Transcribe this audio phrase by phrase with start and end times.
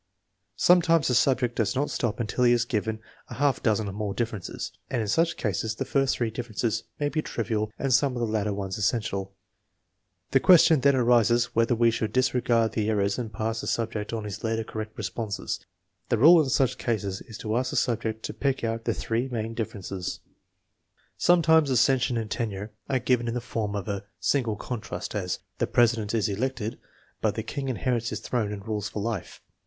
[0.55, 4.15] Sometimes the subject does not stop until he has given a half dozen or more
[4.15, 8.19] differences, and in such cases the first three differences may be trivial and some of
[8.19, 9.35] the later ones essential.
[10.31, 14.23] The question then arises whether we should disregard the errors and pass the subject on
[14.23, 15.63] his later cor rect responses.
[16.09, 19.27] The rule ha such cases is to ask the subject to pick out the" three
[19.27, 23.39] main differences." 314 THE MEASUEEMENT OF INTELLIGENCE Sometimes accession and tenure are given in the
[23.39, 26.79] form of a single contrast, as: "The president is elected,
[27.21, 29.41] but the king inherits his throne and rules for life."